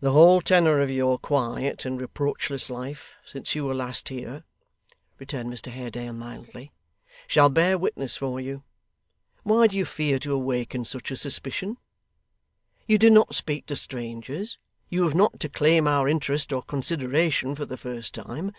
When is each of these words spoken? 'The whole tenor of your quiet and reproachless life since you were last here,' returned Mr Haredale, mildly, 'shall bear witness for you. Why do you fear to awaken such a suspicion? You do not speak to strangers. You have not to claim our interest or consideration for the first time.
'The 0.00 0.12
whole 0.12 0.40
tenor 0.40 0.80
of 0.80 0.90
your 0.90 1.18
quiet 1.18 1.84
and 1.84 2.00
reproachless 2.00 2.70
life 2.70 3.16
since 3.22 3.54
you 3.54 3.66
were 3.66 3.74
last 3.74 4.08
here,' 4.08 4.44
returned 5.18 5.52
Mr 5.52 5.70
Haredale, 5.70 6.14
mildly, 6.14 6.72
'shall 7.26 7.50
bear 7.50 7.76
witness 7.76 8.16
for 8.16 8.40
you. 8.40 8.62
Why 9.42 9.66
do 9.66 9.76
you 9.76 9.84
fear 9.84 10.18
to 10.20 10.32
awaken 10.32 10.86
such 10.86 11.10
a 11.10 11.16
suspicion? 11.16 11.76
You 12.86 12.96
do 12.96 13.10
not 13.10 13.34
speak 13.34 13.66
to 13.66 13.76
strangers. 13.76 14.56
You 14.88 15.02
have 15.02 15.14
not 15.14 15.38
to 15.40 15.50
claim 15.50 15.86
our 15.86 16.08
interest 16.08 16.50
or 16.50 16.62
consideration 16.62 17.54
for 17.54 17.66
the 17.66 17.76
first 17.76 18.14
time. 18.14 18.52